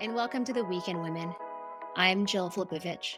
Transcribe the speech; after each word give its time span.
and 0.00 0.14
welcome 0.14 0.44
to 0.44 0.52
the 0.52 0.64
Week 0.64 0.88
in 0.88 1.00
Women. 1.00 1.34
I'm 1.96 2.26
Jill 2.26 2.50
Filipovich. 2.50 3.16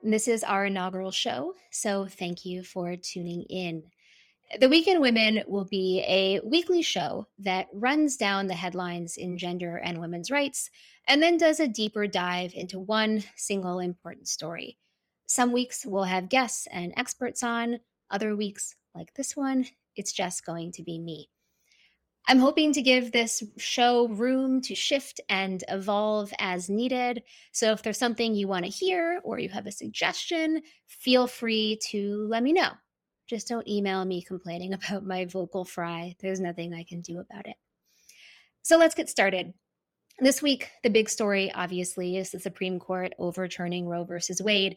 This 0.00 0.28
is 0.28 0.44
our 0.44 0.66
inaugural 0.66 1.10
show, 1.10 1.54
so 1.72 2.06
thank 2.06 2.44
you 2.44 2.62
for 2.62 2.94
tuning 2.94 3.42
in. 3.50 3.82
The 4.60 4.68
Week 4.68 4.86
in 4.86 5.00
Women 5.00 5.42
will 5.48 5.64
be 5.64 6.04
a 6.06 6.38
weekly 6.44 6.82
show 6.82 7.26
that 7.40 7.66
runs 7.72 8.16
down 8.16 8.46
the 8.46 8.54
headlines 8.54 9.16
in 9.16 9.38
gender 9.38 9.78
and 9.78 10.00
women's 10.00 10.30
rights 10.30 10.70
and 11.08 11.20
then 11.20 11.36
does 11.36 11.58
a 11.58 11.66
deeper 11.66 12.06
dive 12.06 12.52
into 12.54 12.78
one 12.78 13.24
single 13.34 13.80
important 13.80 14.28
story. 14.28 14.78
Some 15.26 15.50
weeks 15.50 15.84
we'll 15.84 16.04
have 16.04 16.28
guests 16.28 16.68
and 16.70 16.94
experts 16.96 17.42
on, 17.42 17.80
other 18.08 18.36
weeks, 18.36 18.76
like 18.94 19.14
this 19.14 19.36
one, 19.36 19.66
it's 19.96 20.12
just 20.12 20.46
going 20.46 20.70
to 20.72 20.84
be 20.84 21.00
me. 21.00 21.28
I'm 22.28 22.38
hoping 22.38 22.72
to 22.74 22.82
give 22.82 23.10
this 23.10 23.42
show 23.56 24.08
room 24.08 24.60
to 24.62 24.74
shift 24.74 25.20
and 25.28 25.64
evolve 25.68 26.32
as 26.38 26.68
needed. 26.68 27.22
So 27.52 27.72
if 27.72 27.82
there's 27.82 27.98
something 27.98 28.34
you 28.34 28.46
want 28.46 28.64
to 28.66 28.70
hear 28.70 29.20
or 29.24 29.38
you 29.38 29.48
have 29.48 29.66
a 29.66 29.72
suggestion, 29.72 30.62
feel 30.86 31.26
free 31.26 31.78
to 31.90 32.26
let 32.28 32.42
me 32.42 32.52
know. 32.52 32.70
Just 33.26 33.48
don't 33.48 33.66
email 33.68 34.04
me 34.04 34.22
complaining 34.22 34.72
about 34.74 35.04
my 35.04 35.24
vocal 35.24 35.64
fry. 35.64 36.14
There's 36.20 36.40
nothing 36.40 36.74
I 36.74 36.84
can 36.84 37.00
do 37.00 37.18
about 37.20 37.46
it. 37.46 37.56
So 38.62 38.76
let's 38.76 38.94
get 38.94 39.08
started. 39.08 39.54
This 40.18 40.42
week, 40.42 40.70
the 40.82 40.90
big 40.90 41.08
story, 41.08 41.50
obviously, 41.52 42.18
is 42.18 42.30
the 42.30 42.38
Supreme 42.38 42.78
Court 42.78 43.14
overturning 43.18 43.88
Roe 43.88 44.04
versus 44.04 44.42
Wade. 44.42 44.76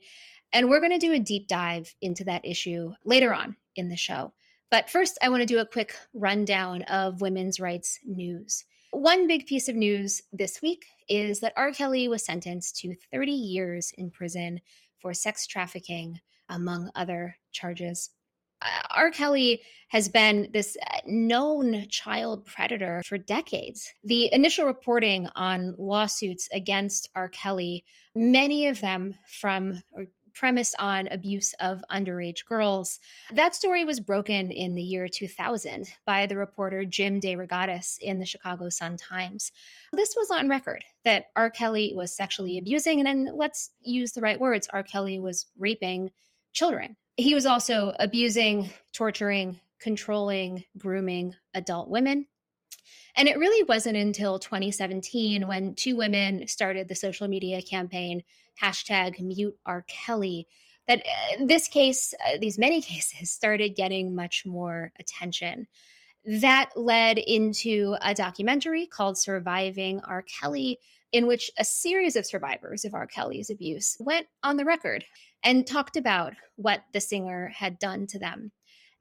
And 0.54 0.70
we're 0.70 0.80
going 0.80 0.98
to 0.98 1.06
do 1.06 1.12
a 1.12 1.20
deep 1.20 1.48
dive 1.48 1.94
into 2.02 2.24
that 2.26 2.46
issue 2.46 2.94
later 3.04 3.34
on 3.34 3.58
in 3.76 3.90
the 3.90 3.98
show. 3.98 4.34
But 4.74 4.90
first, 4.90 5.20
I 5.22 5.30
want 5.30 5.42
to 5.42 5.46
do 5.46 5.60
a 5.60 5.68
quick 5.68 5.94
rundown 6.16 6.82
of 6.90 7.22
women's 7.22 7.60
rights 7.60 8.00
news. 8.04 8.66
One 8.90 9.28
big 9.28 9.46
piece 9.46 9.70
of 9.70 9.76
news 9.76 10.24
this 10.32 10.64
week 10.64 10.86
is 11.08 11.42
that 11.42 11.54
R. 11.56 11.72
Kelly 11.72 12.08
was 12.08 12.26
sentenced 12.26 12.78
to 12.78 12.96
30 13.12 13.32
years 13.32 13.94
in 14.00 14.10
prison 14.10 14.62
for 14.98 15.14
sex 15.14 15.46
trafficking, 15.46 16.22
among 16.50 16.90
other 16.96 17.36
charges. 17.52 18.10
Uh, 18.64 18.82
R. 18.90 19.12
Kelly 19.12 19.62
has 19.90 20.10
been 20.10 20.50
this 20.52 20.76
uh, 20.90 21.02
known 21.06 21.88
child 21.90 22.44
predator 22.44 23.04
for 23.06 23.20
decades. 23.20 23.94
The 24.04 24.34
initial 24.34 24.66
reporting 24.66 25.30
on 25.36 25.76
lawsuits 25.78 26.50
against 26.52 27.12
R. 27.14 27.30
Kelly, 27.30 27.86
many 28.16 28.66
of 28.66 28.82
them 28.82 29.14
from, 29.28 29.84
or 29.92 30.08
premised 30.34 30.76
on 30.80 31.08
abuse 31.08 31.54
of 31.60 31.84
underage 31.92 32.46
girls. 32.46 33.00
That 33.32 33.56
story 33.56 33.86
was 33.86 34.00
broken 34.00 34.52
in 34.52 34.76
the 34.76 34.82
year 34.82 35.08
2000 35.08 35.88
by 36.06 36.26
the 36.26 36.38
reporter 36.38 36.86
Jim 36.86 37.20
DeRogatis 37.20 37.98
in 38.00 38.20
the 38.20 38.26
Chicago 38.26 38.70
Sun-Times. 38.70 39.52
This 39.94 40.16
was 40.16 40.32
on 40.32 40.50
record 40.50 40.84
that 41.06 41.28
R. 41.36 41.50
Kelly 41.50 41.94
was 41.96 42.16
sexually 42.16 42.58
abusing, 42.58 43.00
and 43.00 43.08
then 43.08 43.36
let's 43.36 43.72
use 43.82 44.12
the 44.12 44.22
right 44.22 44.40
words 44.40 44.68
R. 44.74 44.84
Kelly 44.84 45.20
was 45.20 45.46
raping 45.58 46.12
children. 46.54 46.96
He 47.18 47.36
was 47.36 47.46
also 47.46 47.94
abusing, 48.00 48.70
torturing, 48.92 49.60
controlling, 49.80 50.64
grooming 50.78 51.36
adult 51.54 51.90
women. 51.90 52.26
And 53.16 53.28
it 53.28 53.38
really 53.38 53.64
wasn't 53.64 53.98
until 53.98 54.40
2017 54.40 55.48
when 55.48 55.76
two 55.76 55.96
women 55.96 56.48
started 56.48 56.88
the 56.88 56.96
social 56.96 57.28
media 57.28 57.62
campaign 57.62 58.24
hashtag 58.62 59.20
mute 59.20 59.56
R. 59.66 59.86
Kelly 59.88 60.48
that 60.88 61.00
uh, 61.00 61.46
this 61.46 61.68
case, 61.68 62.14
uh, 62.26 62.38
these 62.40 62.58
many 62.58 62.82
cases 62.92 63.32
started 63.32 63.76
getting 63.76 64.16
much 64.16 64.46
more 64.46 64.92
attention. 65.00 65.68
That 66.26 66.70
led 66.76 67.18
into 67.18 67.96
a 68.02 68.14
documentary 68.14 68.86
called 68.86 69.18
Surviving 69.18 70.00
R. 70.02 70.24
Kelly, 70.24 70.80
in 71.12 71.28
which 71.28 71.52
a 71.60 71.66
series 71.66 72.16
of 72.16 72.26
survivors 72.26 72.86
of 72.86 72.94
R. 72.94 73.08
Kelly's 73.08 73.50
abuse 73.50 73.98
went 74.00 74.28
on 74.42 74.58
the 74.58 74.66
record 74.66 75.06
and 75.44 75.68
talked 75.68 75.98
about 75.98 76.34
what 76.56 76.84
the 76.94 77.02
singer 77.02 77.52
had 77.56 77.78
done 77.78 78.08
to 78.08 78.20
them. 78.20 78.52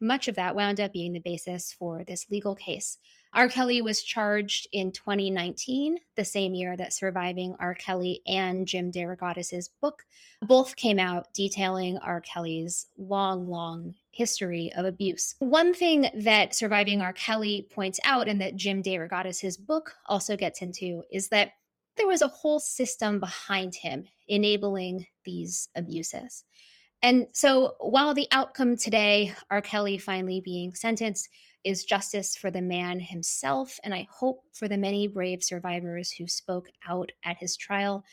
Much 0.00 0.26
of 0.26 0.34
that 0.34 0.56
wound 0.56 0.80
up 0.80 0.92
being 0.92 1.12
the 1.12 1.20
basis 1.20 1.72
for 1.72 2.02
this 2.04 2.26
legal 2.28 2.56
case. 2.56 2.98
R. 3.34 3.48
Kelly 3.48 3.80
was 3.80 4.02
charged 4.02 4.68
in 4.72 4.92
2019, 4.92 5.96
the 6.16 6.24
same 6.24 6.54
year 6.54 6.76
that 6.76 6.92
Surviving 6.92 7.56
R. 7.58 7.74
Kelly 7.74 8.20
and 8.26 8.66
Jim 8.66 8.92
DeRogatis' 8.92 9.70
book 9.80 10.04
both 10.42 10.76
came 10.76 10.98
out 10.98 11.32
detailing 11.32 11.96
R. 11.98 12.20
Kelly's 12.20 12.88
long, 12.98 13.48
long 13.48 13.94
history 14.10 14.70
of 14.76 14.84
abuse. 14.84 15.34
One 15.38 15.72
thing 15.72 16.10
that 16.14 16.54
Surviving 16.54 17.00
R. 17.00 17.14
Kelly 17.14 17.68
points 17.70 17.98
out 18.04 18.28
and 18.28 18.38
that 18.42 18.56
Jim 18.56 18.82
DeRogatis' 18.82 19.58
book 19.58 19.94
also 20.06 20.36
gets 20.36 20.60
into 20.60 21.02
is 21.10 21.28
that 21.28 21.52
there 21.96 22.06
was 22.06 22.20
a 22.20 22.28
whole 22.28 22.60
system 22.60 23.18
behind 23.18 23.74
him 23.74 24.04
enabling 24.28 25.06
these 25.24 25.70
abuses. 25.74 26.44
And 27.02 27.26
so 27.32 27.74
while 27.80 28.14
the 28.14 28.28
outcome 28.30 28.76
today, 28.76 29.34
R. 29.50 29.62
Kelly 29.62 29.98
finally 29.98 30.40
being 30.40 30.74
sentenced, 30.74 31.28
is 31.64 31.84
justice 31.84 32.36
for 32.36 32.50
the 32.50 32.62
man 32.62 33.00
himself, 33.00 33.78
and 33.84 33.94
I 33.94 34.06
hope 34.10 34.44
for 34.52 34.68
the 34.68 34.76
many 34.76 35.06
brave 35.06 35.42
survivors 35.42 36.10
who 36.12 36.26
spoke 36.26 36.68
out 36.88 37.12
at 37.24 37.38
his 37.38 37.56
trial. 37.56 38.04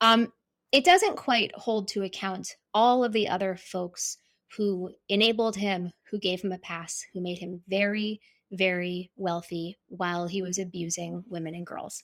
Um, 0.00 0.32
it 0.72 0.84
doesn't 0.84 1.16
quite 1.16 1.54
hold 1.54 1.88
to 1.88 2.02
account 2.02 2.56
all 2.74 3.04
of 3.04 3.12
the 3.12 3.28
other 3.28 3.56
folks 3.56 4.18
who 4.56 4.90
enabled 5.08 5.56
him, 5.56 5.92
who 6.10 6.18
gave 6.18 6.42
him 6.42 6.52
a 6.52 6.58
pass, 6.58 7.04
who 7.12 7.20
made 7.20 7.38
him 7.38 7.62
very, 7.68 8.20
very 8.52 9.10
wealthy 9.16 9.76
while 9.88 10.26
he 10.26 10.42
was 10.42 10.58
abusing 10.58 11.24
women 11.28 11.54
and 11.54 11.66
girls. 11.66 12.02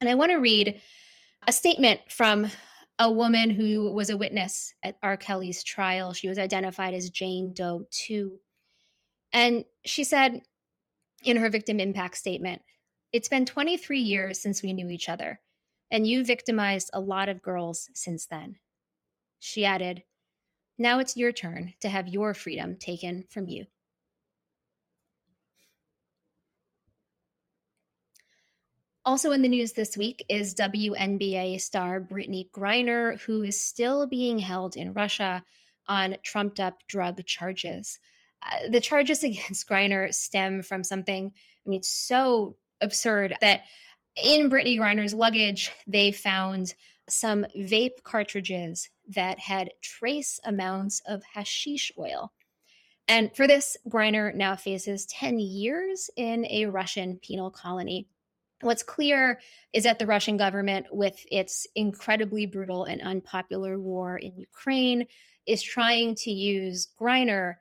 And 0.00 0.08
I 0.08 0.14
want 0.14 0.30
to 0.30 0.36
read 0.36 0.80
a 1.46 1.52
statement 1.52 2.00
from 2.08 2.50
a 2.98 3.10
woman 3.10 3.50
who 3.50 3.92
was 3.92 4.10
a 4.10 4.16
witness 4.16 4.74
at 4.82 4.96
R. 5.02 5.16
Kelly's 5.16 5.62
trial. 5.62 6.12
She 6.12 6.28
was 6.28 6.38
identified 6.38 6.94
as 6.94 7.10
Jane 7.10 7.52
Doe 7.54 7.86
2. 7.90 8.38
And 9.32 9.64
she 9.84 10.04
said 10.04 10.42
in 11.22 11.36
her 11.36 11.50
victim 11.50 11.80
impact 11.80 12.16
statement, 12.16 12.62
It's 13.12 13.28
been 13.28 13.46
23 13.46 14.00
years 14.00 14.40
since 14.40 14.62
we 14.62 14.72
knew 14.72 14.88
each 14.88 15.08
other, 15.08 15.40
and 15.90 16.06
you 16.06 16.24
victimized 16.24 16.90
a 16.92 17.00
lot 17.00 17.28
of 17.28 17.42
girls 17.42 17.90
since 17.94 18.26
then. 18.26 18.56
She 19.38 19.64
added, 19.64 20.02
Now 20.78 20.98
it's 20.98 21.16
your 21.16 21.32
turn 21.32 21.74
to 21.80 21.88
have 21.88 22.08
your 22.08 22.34
freedom 22.34 22.76
taken 22.76 23.24
from 23.30 23.48
you. 23.48 23.66
Also 29.08 29.32
in 29.32 29.40
the 29.40 29.48
news 29.48 29.72
this 29.72 29.96
week 29.96 30.22
is 30.28 30.54
WNBA 30.54 31.58
star 31.62 31.98
Brittney 31.98 32.50
Griner, 32.50 33.18
who 33.22 33.42
is 33.42 33.58
still 33.58 34.06
being 34.06 34.38
held 34.38 34.76
in 34.76 34.92
Russia 34.92 35.42
on 35.86 36.18
trumped 36.22 36.60
up 36.60 36.86
drug 36.88 37.24
charges. 37.24 37.98
Uh, 38.42 38.68
the 38.70 38.80
charges 38.80 39.22
against 39.24 39.68
Griner 39.68 40.12
stem 40.12 40.62
from 40.62 40.84
something, 40.84 41.32
I 41.34 41.68
mean, 41.68 41.80
it's 41.80 41.90
so 41.90 42.56
absurd 42.80 43.34
that 43.40 43.62
in 44.22 44.50
Brittney 44.50 44.78
Griner's 44.78 45.14
luggage, 45.14 45.70
they 45.86 46.12
found 46.12 46.74
some 47.08 47.46
vape 47.56 48.02
cartridges 48.02 48.88
that 49.08 49.38
had 49.38 49.70
trace 49.82 50.40
amounts 50.44 51.00
of 51.06 51.22
hashish 51.34 51.90
oil. 51.98 52.32
And 53.06 53.34
for 53.34 53.46
this, 53.46 53.76
Griner 53.88 54.34
now 54.34 54.54
faces 54.54 55.06
10 55.06 55.38
years 55.38 56.10
in 56.16 56.46
a 56.50 56.66
Russian 56.66 57.18
penal 57.22 57.50
colony. 57.50 58.06
What's 58.60 58.82
clear 58.82 59.40
is 59.72 59.84
that 59.84 59.98
the 59.98 60.06
Russian 60.06 60.36
government, 60.36 60.86
with 60.90 61.24
its 61.30 61.66
incredibly 61.74 62.44
brutal 62.44 62.84
and 62.84 63.00
unpopular 63.00 63.78
war 63.78 64.18
in 64.18 64.36
Ukraine, 64.36 65.06
is 65.46 65.62
trying 65.62 66.16
to 66.16 66.30
use 66.30 66.88
Griner 67.00 67.54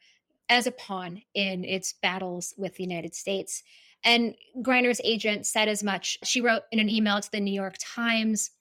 as 0.49 0.67
a 0.67 0.71
pawn 0.71 1.21
in 1.33 1.63
its 1.63 1.93
battles 1.93 2.53
with 2.57 2.75
the 2.75 2.83
United 2.83 3.13
States. 3.15 3.63
And 4.03 4.35
Griner's 4.61 5.01
agent 5.03 5.45
said 5.45 5.67
as 5.67 5.83
much. 5.83 6.17
She 6.23 6.41
wrote 6.41 6.63
in 6.71 6.79
an 6.79 6.89
email 6.89 7.19
to 7.19 7.31
the 7.31 7.39
New 7.39 7.53
York 7.53 7.75
Times 7.79 8.51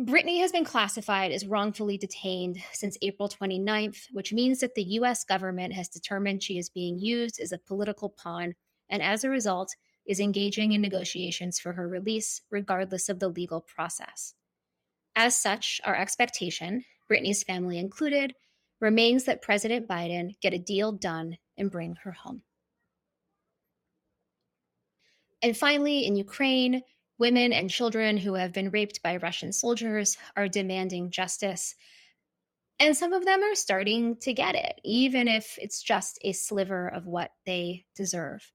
Brittney 0.00 0.38
has 0.38 0.52
been 0.52 0.64
classified 0.64 1.32
as 1.32 1.44
wrongfully 1.44 1.98
detained 1.98 2.62
since 2.72 2.96
April 3.02 3.28
29th, 3.28 4.04
which 4.12 4.32
means 4.32 4.60
that 4.60 4.76
the 4.76 4.84
US 4.84 5.24
government 5.24 5.72
has 5.72 5.88
determined 5.88 6.40
she 6.40 6.56
is 6.56 6.68
being 6.68 7.00
used 7.00 7.40
as 7.40 7.50
a 7.50 7.58
political 7.58 8.08
pawn 8.08 8.54
and 8.88 9.02
as 9.02 9.24
a 9.24 9.28
result 9.28 9.74
is 10.06 10.20
engaging 10.20 10.70
in 10.70 10.80
negotiations 10.80 11.58
for 11.58 11.72
her 11.72 11.88
release, 11.88 12.42
regardless 12.48 13.08
of 13.08 13.18
the 13.18 13.28
legal 13.28 13.60
process. 13.60 14.34
As 15.16 15.34
such, 15.34 15.80
our 15.84 15.96
expectation, 15.96 16.84
Brittney's 17.10 17.42
family 17.42 17.76
included, 17.76 18.34
remains 18.80 19.24
that 19.24 19.42
President 19.42 19.88
Biden 19.88 20.34
get 20.40 20.54
a 20.54 20.58
deal 20.58 20.92
done 20.92 21.36
and 21.56 21.70
bring 21.70 21.96
her 22.02 22.12
home. 22.12 22.42
And 25.42 25.56
finally, 25.56 26.06
in 26.06 26.16
Ukraine, 26.16 26.82
women 27.18 27.52
and 27.52 27.70
children 27.70 28.16
who 28.16 28.34
have 28.34 28.52
been 28.52 28.70
raped 28.70 29.02
by 29.02 29.16
Russian 29.16 29.52
soldiers 29.52 30.16
are 30.36 30.48
demanding 30.48 31.10
justice. 31.10 31.74
And 32.80 32.96
some 32.96 33.12
of 33.12 33.24
them 33.24 33.42
are 33.42 33.54
starting 33.54 34.16
to 34.18 34.32
get 34.32 34.54
it, 34.54 34.80
even 34.84 35.26
if 35.26 35.58
it's 35.60 35.82
just 35.82 36.18
a 36.22 36.32
sliver 36.32 36.88
of 36.88 37.06
what 37.06 37.32
they 37.44 37.86
deserve. 37.96 38.52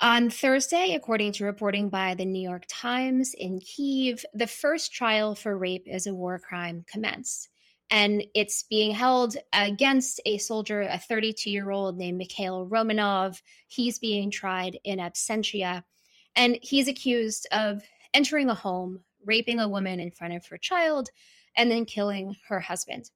On 0.00 0.30
Thursday, 0.30 0.94
according 0.94 1.32
to 1.32 1.44
reporting 1.44 1.90
by 1.90 2.14
the 2.14 2.24
New 2.24 2.40
York 2.40 2.64
Times 2.68 3.34
in 3.34 3.60
Kiev, 3.60 4.24
the 4.32 4.46
first 4.46 4.94
trial 4.94 5.34
for 5.34 5.58
rape 5.58 5.86
as 5.90 6.06
a 6.06 6.14
war 6.14 6.38
crime 6.38 6.86
commenced. 6.90 7.50
And 7.90 8.24
it's 8.34 8.62
being 8.62 8.92
held 8.92 9.36
against 9.52 10.20
a 10.24 10.38
soldier, 10.38 10.82
a 10.82 10.98
32 10.98 11.50
year 11.50 11.70
old 11.70 11.98
named 11.98 12.18
Mikhail 12.18 12.66
Romanov. 12.66 13.40
He's 13.66 13.98
being 13.98 14.30
tried 14.30 14.78
in 14.84 14.98
absentia. 14.98 15.82
And 16.36 16.58
he's 16.62 16.86
accused 16.86 17.48
of 17.50 17.82
entering 18.14 18.48
a 18.48 18.54
home, 18.54 19.00
raping 19.24 19.58
a 19.58 19.68
woman 19.68 19.98
in 19.98 20.10
front 20.12 20.34
of 20.34 20.46
her 20.46 20.58
child, 20.58 21.10
and 21.56 21.70
then 21.70 21.84
killing 21.84 22.36
her 22.48 22.60
husband. 22.60 23.10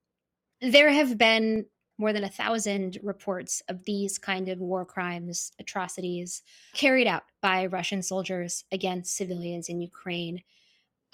There 0.61 0.91
have 0.91 1.17
been 1.17 1.67
more 1.99 2.13
than 2.13 2.25
a 2.25 2.29
thousand 2.29 2.99
reports 3.03 3.63
of 3.69 3.85
these 3.85 4.19
kind 4.19 4.49
of 4.49 4.59
war 4.59 4.85
crimes, 4.85 5.53
atrocities 5.61 6.43
carried 6.73 7.07
out 7.07 7.23
by 7.41 7.67
Russian 7.67 8.03
soldiers 8.03 8.65
against 8.73 9.17
civilians 9.17 9.69
in 9.69 9.81
Ukraine. 9.81 10.43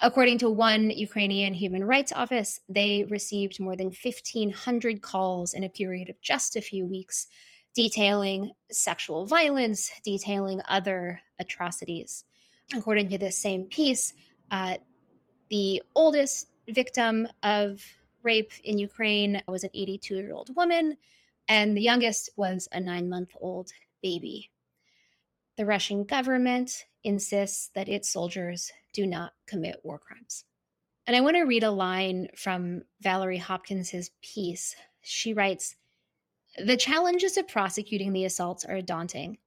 According 0.03 0.39
to 0.39 0.49
one 0.49 0.89
Ukrainian 0.89 1.53
human 1.53 1.83
rights 1.83 2.11
office, 2.11 2.59
they 2.67 3.03
received 3.03 3.59
more 3.59 3.75
than 3.75 3.91
1,500 3.91 4.99
calls 5.01 5.53
in 5.53 5.63
a 5.63 5.69
period 5.69 6.09
of 6.09 6.19
just 6.21 6.55
a 6.55 6.61
few 6.61 6.87
weeks 6.87 7.27
detailing 7.75 8.51
sexual 8.71 9.27
violence, 9.27 9.91
detailing 10.03 10.59
other 10.67 11.21
atrocities. 11.39 12.25
According 12.75 13.09
to 13.09 13.19
this 13.19 13.37
same 13.37 13.65
piece, 13.65 14.13
uh, 14.49 14.77
the 15.51 15.83
oldest 15.95 16.47
victim 16.67 17.27
of 17.43 17.83
rape 18.23 18.51
in 18.63 18.79
Ukraine 18.79 19.41
was 19.47 19.63
an 19.63 19.69
82 19.71 20.15
year 20.15 20.33
old 20.33 20.55
woman, 20.55 20.97
and 21.47 21.77
the 21.77 21.81
youngest 21.81 22.31
was 22.35 22.67
a 22.71 22.79
nine 22.79 23.07
month 23.07 23.35
old 23.39 23.71
baby. 24.01 24.49
The 25.57 25.65
Russian 25.67 26.05
government 26.05 26.85
insists 27.03 27.69
that 27.75 27.89
its 27.89 28.09
soldiers 28.09 28.71
do 28.93 29.05
not 29.05 29.33
commit 29.47 29.81
war 29.83 29.99
crimes. 29.99 30.45
And 31.07 31.15
I 31.15 31.21
want 31.21 31.35
to 31.35 31.43
read 31.43 31.63
a 31.63 31.71
line 31.71 32.27
from 32.35 32.83
Valerie 33.01 33.37
Hopkins's 33.37 34.11
piece. 34.21 34.75
She 35.01 35.33
writes 35.33 35.75
The 36.57 36.77
challenges 36.77 37.37
of 37.37 37.47
prosecuting 37.47 38.13
the 38.13 38.25
assaults 38.25 38.65
are 38.65 38.81
daunting. 38.81 39.37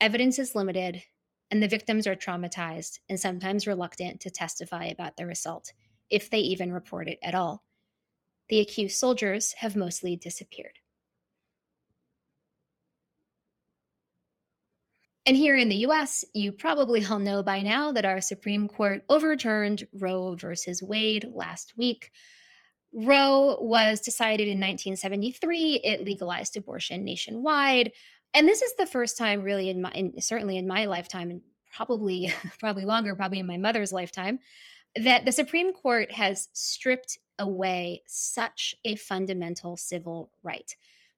Evidence 0.00 0.38
is 0.38 0.54
limited, 0.54 1.02
and 1.50 1.62
the 1.62 1.68
victims 1.68 2.06
are 2.06 2.16
traumatized 2.16 2.98
and 3.08 3.18
sometimes 3.18 3.66
reluctant 3.66 4.20
to 4.20 4.30
testify 4.30 4.84
about 4.86 5.16
their 5.16 5.30
assault, 5.30 5.72
if 6.10 6.30
they 6.30 6.40
even 6.40 6.72
report 6.72 7.08
it 7.08 7.18
at 7.22 7.34
all 7.34 7.62
the 8.50 8.58
accused 8.58 8.98
soldiers 8.98 9.52
have 9.58 9.76
mostly 9.76 10.16
disappeared. 10.16 10.80
And 15.26 15.36
here 15.36 15.56
in 15.56 15.68
the 15.68 15.86
US, 15.86 16.24
you 16.34 16.50
probably 16.52 17.04
all 17.04 17.18
know 17.18 17.42
by 17.42 17.62
now 17.62 17.92
that 17.92 18.04
our 18.04 18.20
Supreme 18.20 18.68
Court 18.68 19.02
overturned 19.08 19.86
Roe 19.92 20.34
versus 20.34 20.82
Wade 20.82 21.26
last 21.32 21.74
week. 21.76 22.10
Roe 22.92 23.58
was 23.60 24.00
decided 24.00 24.48
in 24.48 24.58
1973. 24.58 25.80
It 25.84 26.04
legalized 26.04 26.56
abortion 26.56 27.04
nationwide. 27.04 27.92
And 28.34 28.48
this 28.48 28.62
is 28.62 28.74
the 28.76 28.86
first 28.86 29.18
time 29.18 29.42
really 29.42 29.68
in 29.68 29.82
my 29.82 29.90
in, 29.92 30.20
certainly 30.20 30.56
in 30.56 30.66
my 30.66 30.86
lifetime 30.86 31.30
and 31.30 31.42
probably 31.72 32.32
probably 32.58 32.84
longer, 32.84 33.14
probably 33.14 33.38
in 33.38 33.46
my 33.46 33.58
mother's 33.58 33.92
lifetime, 33.92 34.38
that 34.96 35.24
the 35.24 35.32
Supreme 35.32 35.72
Court 35.72 36.10
has 36.12 36.48
stripped 36.52 37.18
away 37.38 38.02
such 38.06 38.74
a 38.84 38.96
fundamental 38.96 39.76
civil 39.76 40.30
right. 40.42 40.74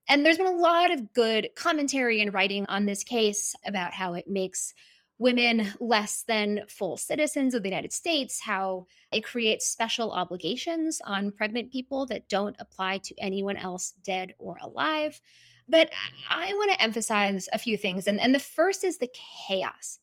And 0.09 0.25
there's 0.27 0.39
been 0.39 0.47
a 0.47 0.51
lot 0.51 0.93
of 0.93 1.13
good 1.13 1.51
commentary 1.55 2.21
and 2.21 2.35
writing 2.35 2.67
on 2.69 2.87
this 2.87 3.05
case 3.05 3.55
about 3.65 3.93
how 3.93 4.15
it 4.15 4.29
makes 4.29 4.75
women 5.19 5.73
less 5.79 6.25
than 6.27 6.63
full 6.69 6.97
citizens 6.97 7.55
of 7.55 7.63
the 7.63 7.69
United 7.69 7.93
States, 7.93 8.41
how 8.41 8.87
it 9.13 9.25
creates 9.25 9.67
special 9.67 10.11
obligations 10.11 11.01
on 11.05 11.31
pregnant 11.31 11.71
people 11.71 12.07
that 12.07 12.29
don't 12.29 12.57
apply 12.59 12.99
to 12.99 13.15
anyone 13.19 13.57
else, 13.57 13.95
dead 14.05 14.35
or 14.39 14.59
alive. 14.61 15.21
But 15.69 15.91
I 16.29 16.53
want 16.55 16.73
to 16.73 16.83
emphasize 16.83 17.49
a 17.53 17.59
few 17.59 17.77
things. 17.77 18.09
And, 18.09 18.21
and 18.21 18.35
the 18.35 18.41
first 18.41 18.83
is 18.83 18.99
the 18.99 19.11
chaos. 19.47 20.01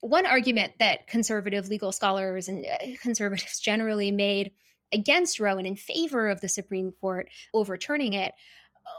One 0.00 0.26
argument 0.26 0.72
that 0.78 1.06
conservative 1.06 1.68
legal 1.68 1.92
scholars 1.92 2.48
and 2.48 2.64
uh, 2.64 2.96
conservatives 3.00 3.60
generally 3.62 4.10
made 4.10 4.52
against 4.92 5.38
Roe 5.38 5.58
and 5.58 5.66
in 5.66 5.76
favor 5.76 6.28
of 6.28 6.40
the 6.40 6.48
Supreme 6.48 6.92
Court 7.00 7.28
overturning 7.54 8.14
it 8.14 8.32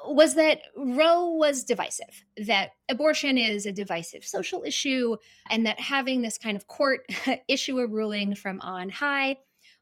was 0.07 0.35
that 0.35 0.62
Roe 0.75 1.30
was 1.30 1.63
divisive, 1.63 2.24
that 2.45 2.71
abortion 2.89 3.38
is 3.38 3.65
a 3.65 3.71
divisive 3.71 4.24
social 4.24 4.63
issue, 4.63 5.18
and 5.50 5.65
that 5.65 5.80
having 5.80 6.21
this 6.21 6.38
kind 6.38 6.56
of 6.57 6.68
court 6.68 7.01
issue 7.47 7.80
a 7.80 7.88
ruling 7.88 8.35
from 8.35 8.59
on 8.62 8.89
high 8.89 9.38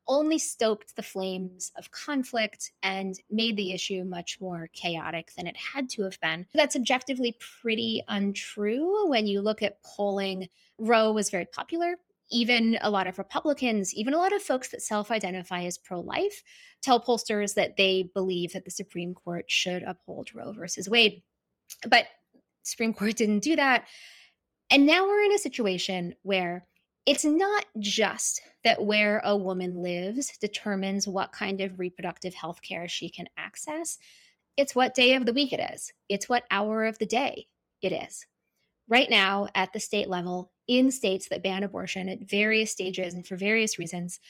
only 0.07 0.39
stoked 0.39 0.95
the 0.95 1.03
flames 1.03 1.71
of 1.77 1.91
conflict 1.91 2.71
and 2.83 3.15
made 3.29 3.55
the 3.55 3.71
issue 3.71 4.03
much 4.03 4.39
more 4.41 4.69
chaotic 4.73 5.31
than 5.37 5.47
it 5.47 5.55
had 5.55 5.89
to 5.89 6.03
have 6.03 6.19
been. 6.21 6.45
That's 6.53 6.75
objectively 6.75 7.37
pretty 7.61 8.03
untrue 8.07 9.07
when 9.09 9.27
you 9.27 9.41
look 9.41 9.61
at 9.61 9.81
polling. 9.83 10.49
Roe 10.77 11.11
was 11.11 11.29
very 11.29 11.45
popular 11.45 11.95
even 12.31 12.77
a 12.81 12.89
lot 12.89 13.07
of 13.07 13.17
Republicans, 13.17 13.93
even 13.93 14.13
a 14.13 14.17
lot 14.17 14.33
of 14.33 14.41
folks 14.41 14.69
that 14.69 14.81
self 14.81 15.11
identify 15.11 15.63
as 15.63 15.77
pro 15.77 15.99
life, 15.99 16.43
tell 16.81 17.01
pollsters 17.01 17.53
that 17.55 17.77
they 17.77 18.09
believe 18.13 18.53
that 18.53 18.65
the 18.65 18.71
Supreme 18.71 19.13
Court 19.13 19.45
should 19.49 19.83
uphold 19.83 20.33
Roe 20.33 20.53
versus 20.53 20.89
Wade. 20.89 21.21
But 21.87 22.05
Supreme 22.63 22.93
Court 22.93 23.15
didn't 23.17 23.43
do 23.43 23.55
that. 23.55 23.85
And 24.69 24.85
now 24.85 25.05
we're 25.05 25.23
in 25.23 25.33
a 25.33 25.39
situation 25.39 26.15
where 26.23 26.65
it's 27.05 27.25
not 27.25 27.65
just 27.79 28.41
that 28.63 28.85
where 28.85 29.21
a 29.25 29.35
woman 29.35 29.81
lives 29.81 30.37
determines 30.39 31.07
what 31.07 31.31
kind 31.31 31.59
of 31.61 31.79
reproductive 31.79 32.33
health 32.33 32.61
care 32.61 32.87
she 32.87 33.09
can 33.09 33.27
access. 33.37 33.97
It's 34.55 34.75
what 34.75 34.93
day 34.93 35.15
of 35.15 35.25
the 35.25 35.33
week 35.33 35.51
it 35.51 35.59
is, 35.73 35.91
it's 36.09 36.29
what 36.29 36.43
hour 36.51 36.85
of 36.85 36.97
the 36.99 37.05
day 37.05 37.47
it 37.81 37.91
is. 37.91 38.25
Right 38.87 39.09
now, 39.09 39.47
at 39.55 39.73
the 39.73 39.79
state 39.79 40.09
level, 40.09 40.51
in 40.71 40.89
states 40.89 41.27
that 41.27 41.43
ban 41.43 41.63
abortion 41.63 42.07
at 42.07 42.21
various 42.21 42.71
stages 42.71 43.13
and 43.13 43.27
for 43.27 43.35
various 43.35 43.77
reasons, 43.77 44.21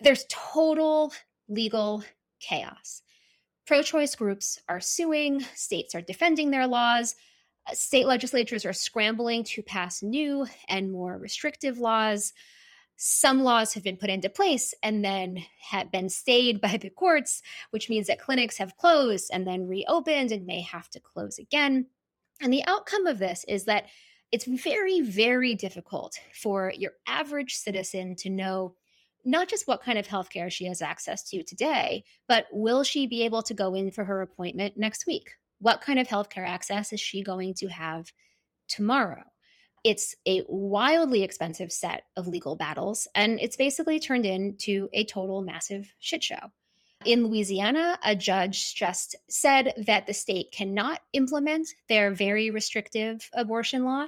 there's 0.00 0.24
total 0.30 1.12
legal 1.48 2.02
chaos. 2.40 3.02
Pro 3.66 3.82
choice 3.82 4.14
groups 4.14 4.58
are 4.70 4.80
suing, 4.80 5.40
states 5.54 5.94
are 5.94 6.00
defending 6.00 6.50
their 6.50 6.66
laws, 6.66 7.14
uh, 7.70 7.74
state 7.74 8.06
legislatures 8.06 8.64
are 8.64 8.72
scrambling 8.72 9.44
to 9.44 9.62
pass 9.62 10.02
new 10.02 10.46
and 10.66 10.90
more 10.90 11.18
restrictive 11.18 11.78
laws. 11.78 12.32
Some 12.96 13.42
laws 13.42 13.74
have 13.74 13.82
been 13.82 13.98
put 13.98 14.08
into 14.08 14.30
place 14.30 14.72
and 14.82 15.04
then 15.04 15.44
have 15.70 15.92
been 15.92 16.08
stayed 16.08 16.62
by 16.62 16.78
the 16.78 16.88
courts, 16.88 17.42
which 17.68 17.90
means 17.90 18.06
that 18.06 18.18
clinics 18.18 18.56
have 18.56 18.78
closed 18.78 19.30
and 19.30 19.46
then 19.46 19.68
reopened 19.68 20.32
and 20.32 20.46
may 20.46 20.62
have 20.62 20.88
to 20.90 21.00
close 21.00 21.38
again. 21.38 21.86
And 22.40 22.50
the 22.50 22.64
outcome 22.66 23.06
of 23.06 23.18
this 23.18 23.44
is 23.46 23.64
that 23.66 23.84
it's 24.32 24.44
very, 24.44 25.00
very 25.00 25.54
difficult 25.54 26.18
for 26.32 26.72
your 26.76 26.92
average 27.06 27.54
mm. 27.54 27.62
citizen 27.62 28.16
to 28.16 28.30
know 28.30 28.74
not 29.24 29.48
just 29.48 29.68
what 29.68 29.82
kind 29.82 29.98
of 29.98 30.06
healthcare 30.06 30.50
she 30.50 30.64
has 30.64 30.80
access 30.80 31.28
to 31.28 31.42
today, 31.42 32.04
but 32.26 32.46
will 32.52 32.82
she 32.82 33.06
be 33.06 33.24
able 33.24 33.42
to 33.42 33.54
go 33.54 33.74
in 33.74 33.90
for 33.90 34.04
her 34.04 34.22
appointment 34.22 34.78
next 34.78 35.06
week? 35.06 35.32
What 35.58 35.82
kind 35.82 35.98
of 35.98 36.08
healthcare 36.08 36.46
access 36.46 36.92
is 36.92 37.00
she 37.00 37.22
going 37.22 37.54
to 37.54 37.68
have 37.68 38.10
tomorrow? 38.68 39.24
It's 39.84 40.14
a 40.26 40.42
wildly 40.48 41.22
expensive 41.22 41.72
set 41.72 42.04
of 42.16 42.28
legal 42.28 42.56
battles, 42.56 43.08
and 43.14 43.38
it's 43.40 43.56
basically 43.56 43.98
turned 43.98 44.26
into 44.26 44.88
a 44.92 45.04
total 45.04 45.42
massive 45.42 45.92
shit 45.98 46.22
show. 46.22 46.50
In 47.06 47.26
Louisiana, 47.26 47.98
a 48.04 48.14
judge 48.14 48.74
just 48.74 49.16
said 49.28 49.72
that 49.86 50.06
the 50.06 50.12
state 50.12 50.52
cannot 50.52 51.00
implement 51.14 51.68
their 51.88 52.10
very 52.10 52.50
restrictive 52.50 53.28
abortion 53.32 53.84
law 53.84 54.06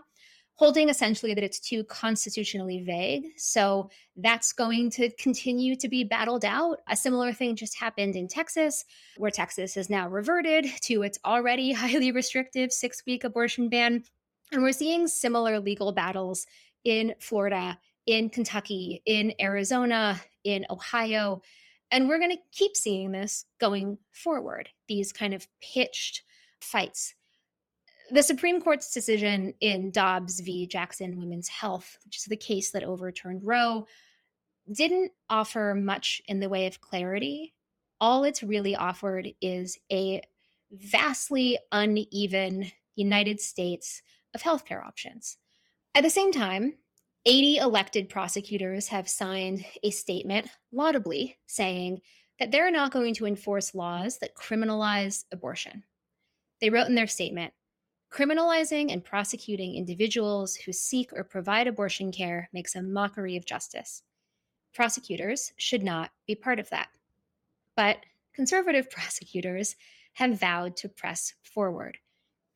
holding 0.54 0.88
essentially 0.88 1.34
that 1.34 1.44
it's 1.44 1.60
too 1.60 1.82
constitutionally 1.84 2.82
vague. 2.82 3.24
So 3.36 3.90
that's 4.16 4.52
going 4.52 4.90
to 4.90 5.10
continue 5.16 5.76
to 5.76 5.88
be 5.88 6.04
battled 6.04 6.44
out. 6.44 6.78
A 6.88 6.96
similar 6.96 7.32
thing 7.32 7.56
just 7.56 7.78
happened 7.78 8.16
in 8.16 8.28
Texas, 8.28 8.84
where 9.16 9.30
Texas 9.30 9.74
has 9.74 9.88
now 9.88 10.08
reverted 10.08 10.66
to 10.82 11.02
its 11.02 11.18
already 11.24 11.72
highly 11.72 12.12
restrictive 12.12 12.72
six 12.72 13.02
week 13.06 13.24
abortion 13.24 13.68
ban. 13.68 14.04
And 14.52 14.62
we're 14.62 14.72
seeing 14.72 15.08
similar 15.08 15.58
legal 15.58 15.92
battles 15.92 16.46
in 16.84 17.14
Florida, 17.20 17.78
in 18.06 18.28
Kentucky, 18.28 19.02
in 19.06 19.32
Arizona, 19.40 20.20
in 20.44 20.66
Ohio. 20.68 21.40
And 21.90 22.08
we're 22.08 22.18
going 22.18 22.30
to 22.36 22.42
keep 22.52 22.76
seeing 22.76 23.12
this 23.12 23.46
going 23.60 23.98
forward, 24.10 24.68
these 24.88 25.12
kind 25.12 25.32
of 25.32 25.46
pitched 25.60 26.22
fights 26.60 27.14
the 28.12 28.22
Supreme 28.22 28.60
Court's 28.60 28.92
decision 28.92 29.54
in 29.60 29.90
Dobbs 29.90 30.40
v. 30.40 30.66
Jackson 30.66 31.16
Women's 31.16 31.48
Health, 31.48 31.96
which 32.04 32.18
is 32.18 32.24
the 32.24 32.36
case 32.36 32.70
that 32.70 32.84
overturned 32.84 33.42
Roe, 33.42 33.86
didn't 34.70 35.12
offer 35.30 35.74
much 35.74 36.20
in 36.28 36.38
the 36.38 36.50
way 36.50 36.66
of 36.66 36.82
clarity. 36.82 37.54
All 38.02 38.24
it's 38.24 38.42
really 38.42 38.76
offered 38.76 39.30
is 39.40 39.78
a 39.90 40.20
vastly 40.70 41.58
uneven 41.72 42.70
United 42.96 43.40
States 43.40 44.02
of 44.34 44.42
healthcare 44.42 44.84
options. 44.84 45.38
At 45.94 46.02
the 46.02 46.10
same 46.10 46.32
time, 46.32 46.74
80 47.24 47.58
elected 47.58 48.10
prosecutors 48.10 48.88
have 48.88 49.08
signed 49.08 49.64
a 49.82 49.90
statement, 49.90 50.48
laudably, 50.74 51.36
saying 51.46 52.02
that 52.38 52.50
they're 52.50 52.70
not 52.70 52.92
going 52.92 53.14
to 53.14 53.26
enforce 53.26 53.74
laws 53.74 54.18
that 54.18 54.34
criminalize 54.34 55.24
abortion. 55.32 55.84
They 56.60 56.68
wrote 56.68 56.88
in 56.88 56.94
their 56.94 57.06
statement 57.06 57.54
criminalizing 58.12 58.92
and 58.92 59.02
prosecuting 59.02 59.74
individuals 59.74 60.54
who 60.54 60.72
seek 60.72 61.12
or 61.14 61.24
provide 61.24 61.66
abortion 61.66 62.12
care 62.12 62.48
makes 62.52 62.74
a 62.74 62.82
mockery 62.82 63.36
of 63.36 63.46
justice. 63.46 64.02
Prosecutors 64.74 65.52
should 65.56 65.82
not 65.82 66.10
be 66.26 66.34
part 66.34 66.60
of 66.60 66.68
that. 66.70 66.88
But 67.76 67.98
conservative 68.34 68.90
prosecutors 68.90 69.76
have 70.14 70.38
vowed 70.38 70.76
to 70.76 70.88
press 70.88 71.32
forward 71.42 71.98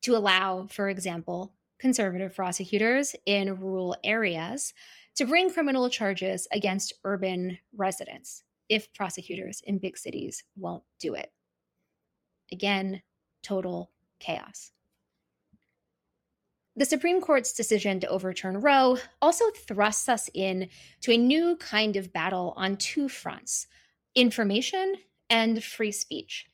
to 0.03 0.15
allow, 0.15 0.67
for 0.67 0.89
example, 0.89 1.53
conservative 1.79 2.35
prosecutors 2.35 3.15
in 3.25 3.59
rural 3.59 3.95
areas 4.03 4.73
to 5.15 5.25
bring 5.25 5.51
criminal 5.51 5.89
charges 5.89 6.47
against 6.51 6.93
urban 7.03 7.57
residents 7.75 8.43
if 8.69 8.93
prosecutors 8.93 9.61
in 9.65 9.79
big 9.79 9.97
cities 9.97 10.43
won't 10.55 10.83
do 10.99 11.15
it. 11.15 11.31
Again, 12.51 13.01
total 13.41 13.91
chaos. 14.19 14.71
The 16.77 16.85
Supreme 16.85 17.21
Court's 17.21 17.53
decision 17.53 17.99
to 18.01 18.07
overturn 18.07 18.61
Roe 18.61 18.99
also 19.19 19.45
thrusts 19.49 20.07
us 20.07 20.29
in 20.35 20.69
to 21.01 21.11
a 21.11 21.17
new 21.17 21.55
kind 21.55 21.95
of 21.95 22.13
battle 22.13 22.53
on 22.55 22.77
two 22.77 23.09
fronts 23.09 23.65
information 24.13 24.93
and 25.27 25.63
free 25.63 25.91
speech. 25.91 26.45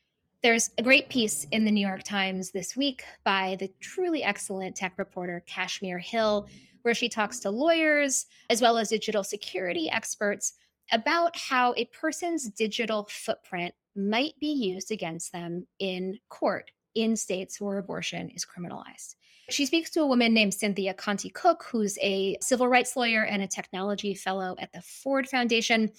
There's 0.42 0.70
a 0.78 0.82
great 0.82 1.10
piece 1.10 1.46
in 1.52 1.66
the 1.66 1.70
New 1.70 1.86
York 1.86 2.04
Times 2.04 2.52
this 2.52 2.74
week 2.74 3.04
by 3.22 3.58
the 3.60 3.70
truly 3.80 4.22
excellent 4.22 4.76
tech 4.76 4.94
reporter 4.96 5.44
Kashmir 5.46 5.98
Hill, 5.98 6.48
where 6.80 6.94
she 6.94 7.10
talks 7.10 7.38
to 7.40 7.50
lawyers 7.50 8.24
as 8.48 8.62
well 8.62 8.78
as 8.78 8.88
digital 8.88 9.24
security 9.24 9.90
experts 9.90 10.54
about 10.90 11.36
how 11.36 11.74
a 11.76 11.84
person's 11.86 12.48
digital 12.48 13.06
footprint 13.10 13.74
might 13.94 14.40
be 14.40 14.52
used 14.52 14.90
against 14.90 15.32
them 15.32 15.66
in 15.78 16.18
court 16.30 16.70
in 16.94 17.14
states 17.14 17.60
where 17.60 17.76
abortion 17.76 18.30
is 18.30 18.46
criminalized. 18.46 19.16
She 19.50 19.66
speaks 19.66 19.90
to 19.90 20.00
a 20.00 20.06
woman 20.06 20.32
named 20.32 20.54
Cynthia 20.54 20.94
Conti 20.94 21.28
Cook, 21.28 21.66
who's 21.70 21.98
a 22.00 22.36
civil 22.40 22.68
rights 22.68 22.96
lawyer 22.96 23.24
and 23.24 23.42
a 23.42 23.46
technology 23.46 24.14
fellow 24.14 24.56
at 24.58 24.72
the 24.72 24.80
Ford 24.80 25.28
Foundation. 25.28 25.92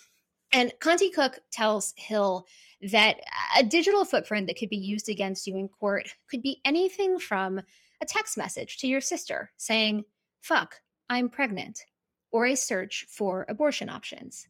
And 0.52 0.74
Conti 0.80 1.10
Cook 1.10 1.40
tells 1.52 1.94
Hill 1.96 2.48
that 2.92 3.18
a 3.58 3.64
digital 3.64 4.06
footprint 4.06 4.48
that 4.48 4.58
could 4.58 4.70
be 4.70 4.78
used 4.78 5.10
against 5.10 5.48
you 5.48 5.58
in 5.58 5.68
court 5.68 6.10
could 6.30 6.42
be 6.42 6.60
anything 6.66 7.20
from 7.20 7.60
a 8.02 8.06
text 8.06 8.38
message 8.38 8.78
to 8.80 8.88
your 8.88 9.02
sister 9.02 9.52
saying, 9.58 10.04
fuck, 10.42 10.82
I'm 11.10 11.30
pregnant, 11.30 11.86
or 12.32 12.46
a 12.46 12.56
search 12.56 13.06
for 13.10 13.46
abortion 13.48 13.90
options. 13.90 14.48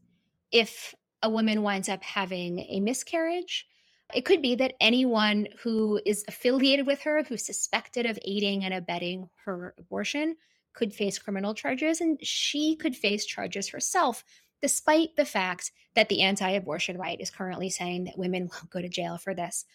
If 0.52 0.96
a 1.22 1.30
woman 1.30 1.64
winds 1.64 1.90
up 1.90 2.04
having 2.04 2.60
a 2.60 2.80
miscarriage, 2.80 3.68
it 4.14 4.26
could 4.26 4.42
be 4.42 4.56
that 4.56 4.76
anyone 4.80 5.48
who 5.64 6.00
is 6.06 6.24
affiliated 6.28 6.86
with 6.86 7.02
her, 7.02 7.24
who's 7.24 7.46
suspected 7.46 8.06
of 8.06 8.20
aiding 8.24 8.64
and 8.64 8.74
abetting 8.74 9.30
her 9.46 9.74
abortion, 9.80 10.36
could 10.74 10.94
face 10.94 11.18
criminal 11.18 11.54
charges, 11.54 12.02
and 12.02 12.20
she 12.22 12.76
could 12.76 12.96
face 12.96 13.26
charges 13.26 13.70
herself 13.70 14.24
despite 14.62 15.16
the 15.16 15.26
fact 15.26 15.72
that 15.96 16.10
the 16.10 16.22
anti 16.22 16.50
abortion 16.50 16.98
right 16.98 17.20
is 17.20 17.30
currently 17.30 17.70
saying 17.70 18.06
that 18.06 18.18
women 18.18 18.44
won't 18.52 18.70
go 18.70 18.82
to 18.82 18.90
jail 18.90 19.18
for 19.18 19.34
this. 19.34 19.66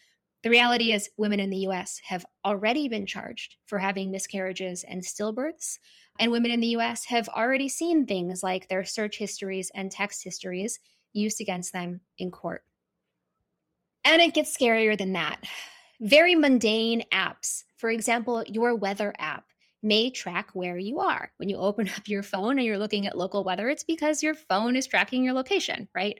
The 0.43 0.51
reality 0.51 0.93
is, 0.93 1.11
women 1.19 1.39
in 1.39 1.51
the 1.51 1.69
US 1.69 2.01
have 2.05 2.25
already 2.45 2.89
been 2.89 3.07
charged 3.07 3.57
for 3.67 3.79
having 3.79 4.11
miscarriages 4.11 4.85
and 4.85 5.03
stillbirths. 5.03 5.79
And 6.19 6.33
women 6.33 6.51
in 6.51 6.61
the 6.61 6.77
US 6.79 7.05
have 7.07 7.29
already 7.29 7.69
seen 7.69 8.07
things 8.07 8.43
like 8.43 8.69
their 8.69 8.85
search 8.85 9.19
histories 9.19 9.71
and 9.75 9.91
text 9.91 10.25
histories 10.25 10.81
used 11.13 11.41
against 11.41 11.73
them 11.73 12.01
in 12.19 12.31
court. 12.31 12.65
And 14.05 14.23
it 14.23 14.35
gets 14.35 14.57
scarier 14.57 14.97
than 14.97 15.13
that. 15.13 15.45
Very 16.01 16.35
mundane 16.35 17.05
apps, 17.13 17.65
for 17.77 17.91
example, 17.91 18.43
your 18.47 18.75
weather 18.75 19.15
app, 19.19 19.45
may 19.83 20.11
track 20.11 20.51
where 20.53 20.79
you 20.79 21.01
are. 21.01 21.33
When 21.39 21.49
you 21.49 21.57
open 21.57 21.89
up 21.89 22.07
your 22.07 22.23
phone 22.23 22.59
and 22.59 22.67
you're 22.67 22.79
looking 22.79 23.07
at 23.07 23.17
local 23.17 23.45
weather, 23.45 23.69
it's 23.69 23.85
because 23.85 24.23
your 24.23 24.35
phone 24.35 24.77
is 24.77 24.87
tracking 24.87 25.25
your 25.25 25.33
location, 25.33 25.89
right? 25.95 26.19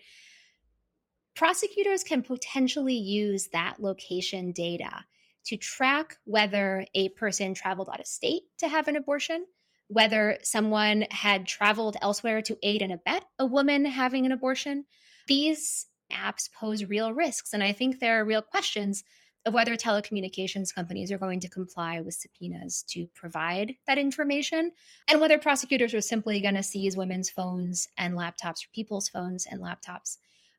Prosecutors 1.37 2.03
can 2.03 2.23
potentially 2.23 2.95
use 2.95 3.49
that 3.53 3.77
location 3.79 4.53
data 4.53 5.05
to 5.47 5.57
track 5.57 6.17
whether 6.25 6.85
a 6.95 7.09
person 7.11 7.55
traveled 7.55 7.89
out 7.93 8.01
of 8.01 8.07
state 8.07 8.43
to 8.59 8.69
have 8.69 8.89
an 8.89 8.97
abortion, 8.97 9.47
whether 9.89 10.39
someone 10.43 11.07
had 11.11 11.47
traveled 11.47 11.97
elsewhere 12.03 12.43
to 12.43 12.59
aid 12.63 12.83
and 12.83 12.93
abet 12.93 13.25
a 13.39 13.47
woman 13.47 13.85
having 13.85 14.27
an 14.27 14.33
abortion. 14.33 14.85
These 15.27 15.87
apps 16.11 16.51
pose 16.53 16.85
real 16.85 17.13
risks. 17.13 17.53
And 17.53 17.63
I 17.63 17.73
think 17.73 17.99
there 17.99 18.21
are 18.21 18.25
real 18.25 18.43
questions 18.43 19.05
of 19.47 19.55
whether 19.55 19.75
telecommunications 19.75 20.75
companies 20.75 21.11
are 21.11 21.19
going 21.19 21.41
to 21.41 21.49
comply 21.49 22.01
with 22.01 22.15
subpoenas 22.15 22.85
to 22.91 23.07
provide 23.15 23.75
that 23.87 23.97
information, 23.97 24.71
and 25.09 25.21
whether 25.21 25.39
prosecutors 25.39 25.95
are 25.95 26.01
simply 26.03 26.41
going 26.41 26.57
to 26.57 26.63
seize 26.63 26.97
women's 26.97 27.31
phones 27.31 27.89
and 27.97 28.15
laptops, 28.15 28.65
or 28.65 28.69
people's 28.75 29.09
phones 29.09 29.47
and 29.51 29.63
laptops, 29.63 30.19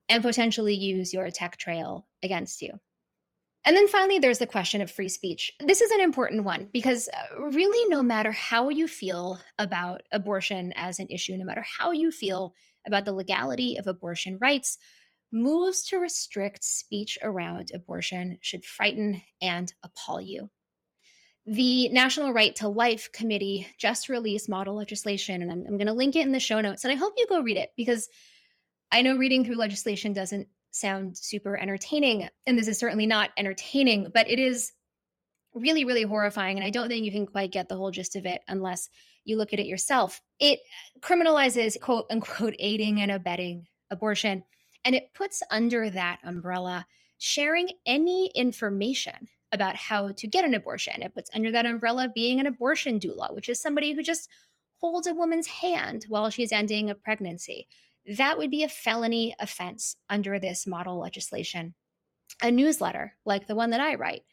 and 0.10 0.24
potentially 0.24 0.74
use 0.74 1.14
your 1.14 1.30
tech 1.30 1.58
trail 1.58 2.08
against 2.24 2.62
you. 2.62 2.72
And 3.64 3.76
then 3.76 3.88
finally, 3.88 4.18
there's 4.18 4.40
the 4.40 4.48
question 4.48 4.82
of 4.82 4.90
free 4.90 5.10
speech. 5.10 5.52
This 5.60 5.82
is 5.82 5.92
an 5.92 6.02
important 6.02 6.44
one 6.44 6.68
because, 6.74 7.08
uh, 7.10 7.40
really, 7.40 7.88
no 7.88 8.02
matter 8.02 8.32
how 8.32 8.70
you 8.70 8.88
feel 8.88 9.40
about 9.60 10.02
abortion 10.12 10.74
as 10.76 10.98
an 10.98 11.06
issue, 11.12 11.38
no 11.38 11.46
matter 11.46 11.64
how 11.78 11.92
you 11.92 12.10
feel 12.10 12.56
about 12.88 13.06
the 13.06 13.14
legality 13.14 13.78
of 13.78 13.86
abortion 13.86 14.40
rights, 14.42 14.80
moves 15.32 15.84
to 15.88 15.98
restrict 15.98 16.64
speech 16.64 17.18
around 17.22 17.72
abortion 17.74 18.38
should 18.42 18.66
frighten 18.66 19.22
and 19.42 19.74
appall 19.84 20.20
you. 20.20 20.50
The 21.46 21.90
National 21.90 22.34
Right 22.34 22.56
to 22.58 22.68
Life 22.68 23.12
Committee 23.12 23.68
just 23.80 24.10
released 24.10 24.50
model 24.50 24.76
legislation, 24.76 25.42
and 25.42 25.52
I'm, 25.52 25.64
I'm 25.68 25.78
going 25.78 25.88
to 25.88 25.94
link 25.94 26.16
it 26.16 26.26
in 26.26 26.32
the 26.32 26.40
show 26.40 26.62
notes. 26.62 26.84
And 26.84 26.92
I 26.92 26.96
hope 26.96 27.14
you 27.18 27.26
go 27.28 27.42
read 27.42 27.58
it 27.58 27.72
because 27.76 28.08
I 28.92 29.02
know 29.02 29.18
reading 29.18 29.44
through 29.44 29.56
legislation 29.56 30.14
doesn't 30.14 30.48
sound 30.72 31.18
super 31.18 31.58
entertaining. 31.58 32.30
And 32.46 32.58
this 32.58 32.68
is 32.68 32.78
certainly 32.78 33.08
not 33.08 33.32
entertaining, 33.38 34.12
but 34.14 34.30
it 34.30 34.38
is 34.38 34.72
really, 35.54 35.84
really 35.84 36.04
horrifying. 36.04 36.58
And 36.58 36.66
I 36.66 36.70
don't 36.70 36.88
think 36.88 37.06
you 37.06 37.12
can 37.12 37.26
quite 37.26 37.52
get 37.52 37.70
the 37.70 37.76
whole 37.76 37.92
gist 37.92 38.16
of 38.16 38.26
it 38.26 38.42
unless 38.48 38.90
you 39.26 39.38
look 39.38 39.54
at 39.54 39.60
it 39.60 39.66
yourself. 39.66 40.22
It 40.40 40.60
criminalizes, 41.00 41.80
quote 41.80 42.06
unquote, 42.10 42.56
aiding 42.60 43.02
and 43.02 43.12
abetting 43.12 43.68
abortion 43.90 44.44
and 44.86 44.96
it 44.96 45.14
puts 45.14 45.44
under 45.52 45.90
that 45.90 46.20
umbrella 46.24 46.86
sharing 47.18 47.70
any 47.86 48.32
information 48.34 49.28
about 49.52 49.76
how 49.76 50.12
to 50.12 50.28
get 50.28 50.46
an 50.46 50.54
abortion. 50.54 51.02
It 51.02 51.14
puts 51.14 51.30
under 51.34 51.52
that 51.52 51.66
umbrella 51.66 52.10
being 52.14 52.40
an 52.40 52.48
abortion 52.48 53.00
doula, 53.00 53.34
which 53.34 53.50
is 53.50 53.62
somebody 53.62 53.94
who 53.94 54.02
just 54.02 54.30
holds 54.78 55.08
a 55.08 55.14
woman's 55.14 55.48
hand 55.48 56.06
while 56.10 56.30
she's 56.30 56.52
ending 56.52 56.90
a 56.90 56.96
pregnancy. 56.96 57.68
That 58.18 58.38
would 58.38 58.50
be 58.50 58.64
a 58.64 58.70
felony 58.70 59.36
offense 59.40 59.96
under 60.10 60.40
this 60.40 60.66
model 60.66 60.98
legislation. 61.00 61.76
A 62.42 62.50
newsletter 62.50 63.14
like 63.26 63.46
the 63.46 63.56
one 63.56 63.70
that 63.72 63.82
I 63.82 63.96
write, 63.96 64.24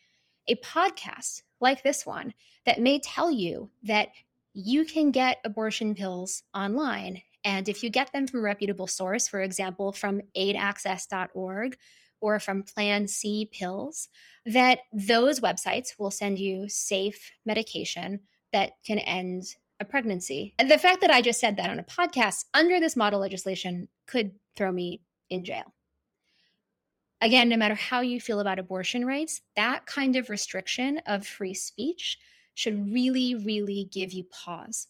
a 0.46 0.54
podcast 0.56 1.42
like 1.60 1.82
this 1.82 2.06
one 2.06 2.32
that 2.64 2.80
may 2.80 3.00
tell 3.00 3.30
you 3.30 3.70
that 3.82 4.08
you 4.54 4.84
can 4.84 5.10
get 5.10 5.38
abortion 5.44 5.94
pills 5.94 6.42
online 6.54 7.22
and 7.48 7.66
if 7.66 7.82
you 7.82 7.88
get 7.88 8.12
them 8.12 8.26
from 8.26 8.40
a 8.40 8.42
reputable 8.42 8.86
source, 8.86 9.26
for 9.26 9.40
example, 9.40 9.90
from 9.90 10.20
aidaccess.org 10.36 11.78
or 12.20 12.38
from 12.38 12.62
Plan 12.62 13.08
C 13.08 13.48
pills, 13.50 14.10
that 14.44 14.80
those 14.92 15.40
websites 15.40 15.98
will 15.98 16.10
send 16.10 16.38
you 16.38 16.68
safe 16.68 17.32
medication 17.46 18.20
that 18.52 18.72
can 18.84 18.98
end 18.98 19.44
a 19.80 19.86
pregnancy. 19.86 20.52
And 20.58 20.70
the 20.70 20.76
fact 20.76 21.00
that 21.00 21.10
I 21.10 21.22
just 21.22 21.40
said 21.40 21.56
that 21.56 21.70
on 21.70 21.78
a 21.78 21.84
podcast 21.84 22.44
under 22.52 22.80
this 22.80 22.96
model 22.96 23.20
legislation 23.20 23.88
could 24.06 24.32
throw 24.54 24.70
me 24.70 25.00
in 25.30 25.42
jail. 25.42 25.72
Again, 27.22 27.48
no 27.48 27.56
matter 27.56 27.74
how 27.74 28.02
you 28.02 28.20
feel 28.20 28.40
about 28.40 28.58
abortion 28.58 29.06
rights, 29.06 29.40
that 29.56 29.86
kind 29.86 30.16
of 30.16 30.28
restriction 30.28 31.00
of 31.06 31.26
free 31.26 31.54
speech 31.54 32.18
should 32.52 32.92
really, 32.92 33.36
really 33.36 33.88
give 33.90 34.12
you 34.12 34.24
pause. 34.24 34.88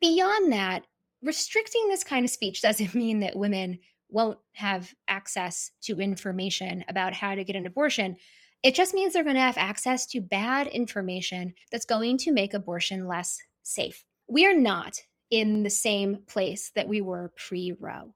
Beyond 0.00 0.52
that, 0.52 0.84
restricting 1.22 1.88
this 1.88 2.04
kind 2.04 2.24
of 2.24 2.30
speech 2.30 2.62
doesn't 2.62 2.94
mean 2.94 3.20
that 3.20 3.36
women 3.36 3.78
won't 4.08 4.38
have 4.52 4.94
access 5.08 5.70
to 5.82 6.00
information 6.00 6.84
about 6.88 7.12
how 7.12 7.34
to 7.34 7.44
get 7.44 7.56
an 7.56 7.66
abortion. 7.66 8.16
It 8.62 8.74
just 8.74 8.94
means 8.94 9.12
they're 9.12 9.24
going 9.24 9.36
to 9.36 9.40
have 9.40 9.58
access 9.58 10.06
to 10.06 10.20
bad 10.20 10.68
information 10.68 11.54
that's 11.70 11.84
going 11.84 12.18
to 12.18 12.32
make 12.32 12.54
abortion 12.54 13.06
less 13.06 13.38
safe. 13.62 14.04
We 14.28 14.46
are 14.46 14.56
not 14.56 15.00
in 15.30 15.62
the 15.62 15.70
same 15.70 16.18
place 16.26 16.70
that 16.74 16.88
we 16.88 17.00
were 17.00 17.32
pre 17.36 17.74
Roe. 17.78 18.14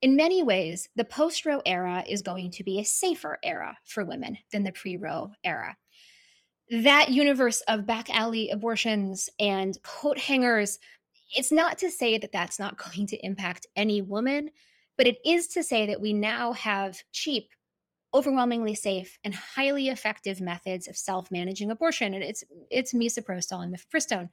In 0.00 0.16
many 0.16 0.42
ways, 0.42 0.88
the 0.96 1.04
post 1.04 1.46
Roe 1.46 1.62
era 1.64 2.04
is 2.08 2.22
going 2.22 2.50
to 2.52 2.64
be 2.64 2.80
a 2.80 2.84
safer 2.84 3.38
era 3.42 3.76
for 3.84 4.04
women 4.04 4.38
than 4.52 4.64
the 4.64 4.72
pre 4.72 4.96
Roe 4.96 5.32
era. 5.44 5.76
That 6.70 7.10
universe 7.10 7.60
of 7.68 7.86
back 7.86 8.08
alley 8.10 8.50
abortions 8.50 9.28
and 9.38 9.80
coat 9.82 10.18
hangers 10.18 10.78
It's 11.34 11.52
not 11.52 11.78
to 11.78 11.90
say 11.90 12.18
that 12.18 12.32
that's 12.32 12.58
not 12.58 12.76
going 12.94 13.06
to 13.08 13.26
impact 13.26 13.66
any 13.76 14.02
woman, 14.02 14.50
but 14.96 15.06
it 15.06 15.18
is 15.24 15.48
to 15.48 15.62
say 15.62 15.86
that 15.86 16.00
we 16.00 16.12
now 16.12 16.52
have 16.52 17.02
cheap, 17.12 17.50
overwhelmingly 18.14 18.74
safe, 18.74 19.18
and 19.24 19.34
highly 19.34 19.88
effective 19.88 20.40
methods 20.40 20.86
of 20.86 20.96
self-managing 20.96 21.70
abortion, 21.70 22.14
and 22.14 22.22
it's 22.22 22.44
it's 22.70 22.92
misoprostol 22.92 23.62
and 23.62 23.74
mifepristone. 23.74 24.28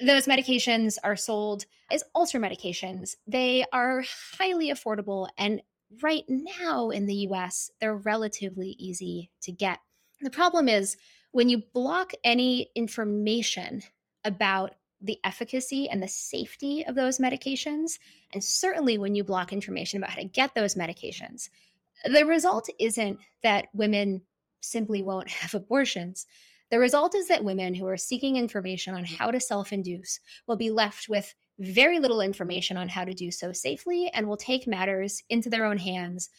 Those 0.00 0.26
medications 0.26 0.98
are 1.04 1.16
sold 1.16 1.64
as 1.90 2.04
ulcer 2.14 2.38
medications. 2.38 3.16
They 3.26 3.64
are 3.72 4.04
highly 4.38 4.70
affordable, 4.70 5.28
and 5.38 5.62
right 6.02 6.24
now 6.28 6.90
in 6.90 7.06
the 7.06 7.26
US, 7.28 7.70
they're 7.80 7.96
relatively 7.96 8.76
easy 8.78 9.30
to 9.42 9.52
get. 9.52 9.78
The 10.20 10.30
problem 10.30 10.68
is 10.68 10.96
when 11.32 11.48
you 11.48 11.62
block 11.72 12.12
any 12.24 12.70
information 12.74 13.82
about 14.24 14.74
the 15.02 15.18
efficacy 15.24 15.88
and 15.88 16.02
the 16.02 16.08
safety 16.08 16.84
of 16.86 16.94
those 16.94 17.18
medications, 17.18 17.98
and 18.32 18.42
certainly 18.42 18.98
when 18.98 19.14
you 19.14 19.24
block 19.24 19.52
information 19.52 19.98
about 19.98 20.10
how 20.10 20.20
to 20.20 20.28
get 20.28 20.54
those 20.54 20.74
medications, 20.74 21.48
the 22.04 22.24
result 22.24 22.68
isn't 22.78 23.18
that 23.42 23.68
women 23.74 24.22
simply 24.60 25.02
won't 25.02 25.28
have 25.40 25.54
abortions. 25.54 26.26
The 26.70 26.78
result 26.78 27.14
is 27.14 27.28
that 27.28 27.44
women 27.44 27.74
who 27.74 27.86
are 27.86 27.98
seeking 27.98 28.36
information 28.36 28.94
on 28.94 29.04
how 29.04 29.30
to 29.30 29.40
self 29.40 29.72
induce 29.72 30.20
will 30.46 30.56
be 30.56 30.70
left 30.70 31.08
with 31.08 31.34
very 31.58 31.98
little 31.98 32.22
information 32.22 32.76
on 32.76 32.88
how 32.88 33.04
to 33.04 33.12
do 33.12 33.30
so 33.30 33.52
safely 33.52 34.10
and 34.14 34.26
will 34.26 34.38
take 34.38 34.66
matters 34.66 35.22
into 35.28 35.50
their 35.50 35.66
own 35.66 35.76
hands, 35.76 36.30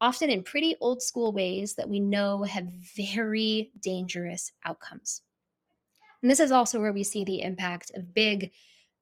often 0.00 0.28
in 0.28 0.42
pretty 0.42 0.76
old 0.80 1.02
school 1.02 1.32
ways 1.32 1.74
that 1.76 1.88
we 1.88 2.00
know 2.00 2.42
have 2.42 2.68
very 2.96 3.72
dangerous 3.80 4.52
outcomes. 4.64 5.22
And 6.22 6.30
this 6.30 6.40
is 6.40 6.50
also 6.50 6.80
where 6.80 6.92
we 6.92 7.04
see 7.04 7.24
the 7.24 7.42
impact 7.42 7.90
of 7.94 8.14
big 8.14 8.50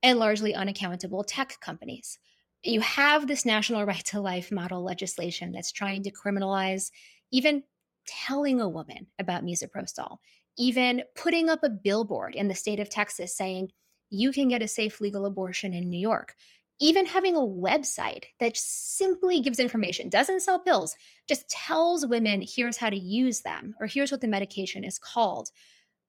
and 0.03 0.19
largely 0.19 0.55
unaccountable 0.55 1.25
tech 1.25 1.59
companies. 1.61 2.19
You 2.63 2.81
have 2.81 3.27
this 3.27 3.47
national 3.47 3.85
right 3.87 4.05
to 4.07 4.21
life 4.21 4.53
model 4.53 4.83
legislation 4.83 5.53
that's 5.53 5.73
trying 5.73 6.03
to 6.05 6.13
criminalize 6.13 6.91
even 7.33 7.63
telling 8.07 8.61
a 8.61 8.69
woman 8.69 9.07
about 9.19 9.45
misoprostol, 9.45 10.19
even 10.57 11.03
putting 11.17 11.49
up 11.49 11.63
a 11.63 11.71
billboard 11.71 12.35
in 12.35 12.49
the 12.49 12.55
state 12.55 12.81
of 12.81 12.89
Texas 12.89 13.37
saying, 13.37 13.71
you 14.11 14.33
can 14.33 14.49
get 14.49 14.63
a 14.63 14.69
safe 14.69 15.01
legal 15.01 15.27
abortion 15.27 15.75
in 15.75 15.91
New 15.91 15.99
York. 15.99 16.35
Even 16.79 17.07
having 17.07 17.35
a 17.37 17.41
website 17.41 18.25
that 18.39 18.57
simply 18.57 19.41
gives 19.41 19.59
information, 19.59 20.11
doesn't 20.11 20.41
sell 20.41 20.59
pills, 20.59 20.95
just 21.27 21.49
tells 21.49 22.07
women 22.07 22.45
here's 22.47 22.77
how 22.77 22.91
to 22.91 22.99
use 22.99 23.41
them 23.41 23.75
or 23.81 23.87
here's 23.87 24.13
what 24.13 24.21
the 24.21 24.29
medication 24.29 24.85
is 24.85 24.99
called. 24.99 25.51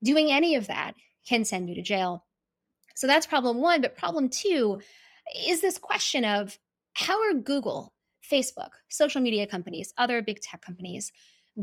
Doing 0.03 0.31
any 0.31 0.55
of 0.55 0.67
that 0.67 0.93
can 1.27 1.45
send 1.45 1.69
you 1.69 1.75
to 1.75 1.81
jail. 1.81 2.25
So 2.95 3.07
that's 3.07 3.27
problem 3.27 3.57
one. 3.57 3.81
But 3.81 3.97
problem 3.97 4.29
two 4.29 4.81
is 5.45 5.61
this 5.61 5.77
question 5.77 6.25
of 6.25 6.57
how 6.93 7.21
are 7.21 7.33
Google, 7.33 7.93
Facebook, 8.29 8.71
social 8.89 9.21
media 9.21 9.45
companies, 9.45 9.93
other 9.97 10.21
big 10.21 10.41
tech 10.41 10.61
companies 10.61 11.11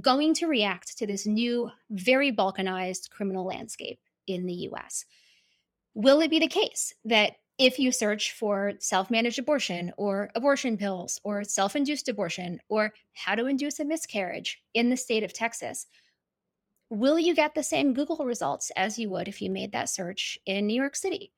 going 0.01 0.35
to 0.35 0.47
react 0.47 0.99
to 0.99 1.07
this 1.07 1.27
new, 1.27 1.71
very 1.91 2.33
balkanized 2.33 3.11
criminal 3.11 3.45
landscape 3.45 3.99
in 4.27 4.47
the 4.47 4.69
US? 4.71 5.05
Will 5.95 6.21
it 6.21 6.31
be 6.31 6.39
the 6.39 6.49
case 6.49 6.93
that 7.05 7.33
if 7.59 7.79
you 7.79 7.93
search 7.93 8.33
for 8.33 8.73
self 8.79 9.11
managed 9.11 9.39
abortion 9.39 9.93
or 9.97 10.31
abortion 10.35 10.77
pills 10.77 11.21
or 11.23 11.45
self 11.45 11.77
induced 11.77 12.09
abortion 12.09 12.61
or 12.69 12.93
how 13.13 13.35
to 13.35 13.47
induce 13.47 13.79
a 13.79 13.85
miscarriage 13.85 14.61
in 14.75 14.91
the 14.91 14.97
state 14.97 15.23
of 15.23 15.33
Texas, 15.33 15.87
will 16.95 17.19
you 17.19 17.35
get 17.35 17.55
the 17.55 17.63
same 17.63 17.93
Google 17.93 18.25
results 18.25 18.71
as 18.77 18.99
you 18.99 19.11
would 19.11 19.29
if 19.29 19.43
you 19.43 19.51
made 19.51 19.73
that 19.73 19.89
search 19.89 20.39
in 20.47 20.67
New 20.67 20.75
York 20.75 20.97
City? 20.97 21.33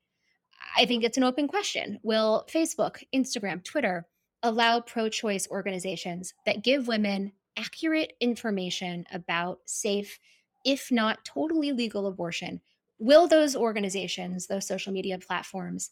I 0.76 0.84
think 0.84 1.04
it's 1.04 1.16
an 1.16 1.24
open 1.24 1.48
question. 1.48 1.98
Will 2.02 2.46
Facebook, 2.52 3.02
Instagram, 3.14 3.64
Twitter 3.64 4.06
allow 4.42 4.80
pro 4.80 5.08
choice 5.08 5.48
organizations 5.50 6.34
that 6.44 6.62
give 6.62 6.88
women 6.88 7.32
accurate 7.56 8.12
information 8.20 9.04
about 9.12 9.60
safe, 9.64 10.18
if 10.64 10.92
not 10.92 11.24
totally 11.24 11.72
legal 11.72 12.06
abortion? 12.06 12.60
Will 12.98 13.26
those 13.26 13.56
organizations, 13.56 14.46
those 14.46 14.66
social 14.66 14.92
media 14.92 15.18
platforms, 15.18 15.90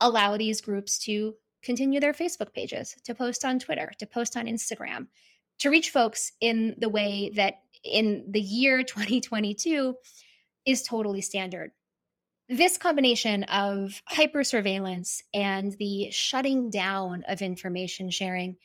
allow 0.00 0.36
these 0.36 0.60
groups 0.60 0.98
to 0.98 1.34
continue 1.62 2.00
their 2.00 2.12
Facebook 2.12 2.52
pages, 2.52 2.94
to 3.04 3.14
post 3.14 3.44
on 3.44 3.58
Twitter, 3.58 3.92
to 3.98 4.06
post 4.06 4.36
on 4.36 4.46
Instagram, 4.46 5.06
to 5.58 5.70
reach 5.70 5.90
folks 5.90 6.32
in 6.40 6.74
the 6.78 6.88
way 6.88 7.30
that 7.34 7.62
in 7.84 8.24
the 8.30 8.40
year 8.40 8.82
2022 8.84 9.94
is 10.66 10.82
totally 10.82 11.20
standard. 11.20 11.72
This 12.48 12.78
combination 12.78 13.44
of 13.44 14.00
hyper 14.06 14.42
surveillance 14.42 15.22
and 15.34 15.72
the 15.74 16.10
shutting 16.10 16.70
down 16.70 17.24
of 17.28 17.42
information 17.42 18.10
sharing 18.10 18.56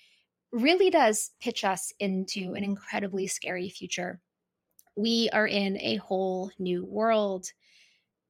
really 0.53 0.89
does 0.89 1.31
pitch 1.41 1.63
us 1.65 1.91
into 1.99 2.53
an 2.53 2.63
incredibly 2.63 3.27
scary 3.27 3.69
future. 3.69 4.21
We 4.95 5.29
are 5.33 5.47
in 5.47 5.77
a 5.79 5.97
whole 5.97 6.51
new 6.59 6.85
world, 6.85 7.47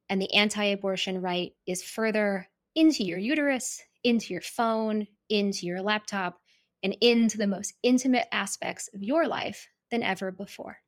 and 0.08 0.20
the 0.20 0.32
anti 0.34 0.64
abortion 0.64 1.20
right 1.20 1.52
is 1.66 1.82
further 1.82 2.48
into 2.74 3.04
your 3.04 3.18
uterus, 3.18 3.80
into 4.02 4.32
your 4.32 4.42
phone, 4.42 5.06
into 5.28 5.66
your 5.66 5.82
laptop, 5.82 6.40
and 6.82 6.96
into 7.00 7.38
the 7.38 7.46
most 7.46 7.74
intimate 7.82 8.26
aspects 8.32 8.88
of 8.94 9.02
your 9.02 9.28
life 9.28 9.68
than 9.94 10.02
ever 10.02 10.30
before. 10.32 10.78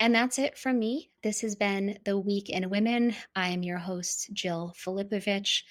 And 0.00 0.12
that's 0.12 0.40
it 0.40 0.58
from 0.58 0.80
me. 0.80 1.12
This 1.22 1.42
has 1.42 1.54
been 1.54 2.00
The 2.04 2.18
Week 2.18 2.50
in 2.50 2.68
Women. 2.68 3.14
I'm 3.36 3.62
your 3.62 3.78
host, 3.78 4.30
Jill 4.32 4.74
Filipovich. 4.76 5.62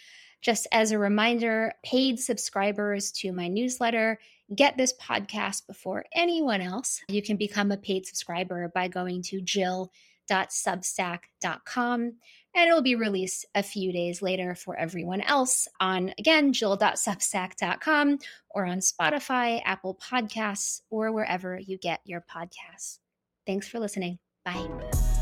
Just 0.42 0.66
as 0.72 0.92
a 0.92 0.98
reminder, 0.98 1.74
paid 1.84 2.22
subscribers 2.22 3.12
to 3.14 3.32
my 3.34 3.48
newsletter 3.50 4.18
get 4.56 4.78
this 4.78 4.94
podcast 4.94 5.68
before 5.68 6.06
anyone 6.14 6.62
else. 6.62 7.02
You 7.10 7.22
can 7.22 7.36
become 7.36 7.70
a 7.72 7.78
paid 7.78 8.06
subscriber 8.06 8.72
by 8.74 8.88
going 8.88 9.24
to 9.24 9.42
jill.substack.com 9.42 12.14
and 12.56 12.68
it'll 12.68 12.82
be 12.82 12.96
released 12.96 13.46
a 13.56 13.64
few 13.64 13.92
days 13.92 14.22
later 14.22 14.56
for 14.56 14.78
everyone 14.78 15.22
else 15.22 15.68
on 15.80 16.14
again 16.18 16.54
jill.substack.com 16.54 18.20
or 18.52 18.66
on 18.66 18.80
Spotify, 18.80 19.62
Apple 19.66 19.96
Podcasts, 19.96 20.82
or 20.90 21.12
wherever 21.12 21.60
you 21.60 21.78
get 21.78 22.00
your 22.06 22.24
podcasts. 22.34 23.00
Thanks 23.46 23.68
for 23.68 23.80
listening. 23.80 24.20
Bye. 24.46 25.13